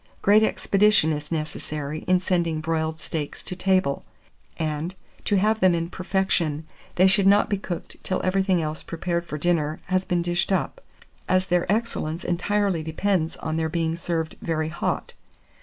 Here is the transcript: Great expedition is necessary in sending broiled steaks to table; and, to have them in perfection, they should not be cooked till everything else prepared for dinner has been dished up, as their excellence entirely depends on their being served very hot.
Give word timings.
Great 0.23 0.41
expedition 0.41 1.13
is 1.13 1.31
necessary 1.31 1.99
in 2.07 2.19
sending 2.19 2.59
broiled 2.59 2.99
steaks 2.99 3.43
to 3.43 3.55
table; 3.55 4.03
and, 4.57 4.95
to 5.23 5.35
have 5.37 5.59
them 5.59 5.75
in 5.75 5.91
perfection, 5.91 6.65
they 6.95 7.05
should 7.05 7.27
not 7.27 7.51
be 7.51 7.57
cooked 7.59 7.97
till 8.01 8.19
everything 8.23 8.59
else 8.63 8.81
prepared 8.81 9.27
for 9.27 9.37
dinner 9.37 9.79
has 9.89 10.03
been 10.03 10.23
dished 10.23 10.51
up, 10.51 10.81
as 11.29 11.45
their 11.45 11.71
excellence 11.71 12.23
entirely 12.23 12.81
depends 12.81 13.35
on 13.35 13.57
their 13.57 13.69
being 13.69 13.95
served 13.95 14.35
very 14.41 14.69
hot. 14.69 15.13